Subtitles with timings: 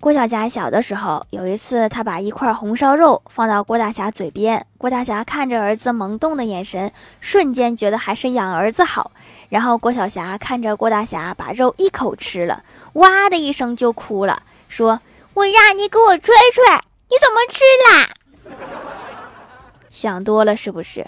[0.00, 9.10] 郭小霞小的时候，有一次，她把一块红烧肉放到郭大侠嘴边，郭大侠看着儿子萌动的眼神，瞬间觉得还是养儿子好。
[9.48, 15.00] 然后郭小霞看着郭大侠把肉一口吃了，哇的一声就哭了，说
[15.34, 16.64] ：“我让你给我吹吹，
[17.08, 18.56] 你怎么吃啦？
[19.90, 21.04] 想多了是不是？”